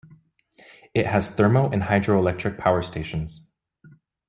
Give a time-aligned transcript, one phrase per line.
[0.95, 3.51] It has thermal and hydroelectric power stations.